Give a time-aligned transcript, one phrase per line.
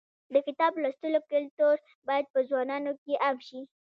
[0.33, 1.75] د کتاب لوستلو کلتور
[2.07, 3.61] باید په ځوانانو کې عام شي.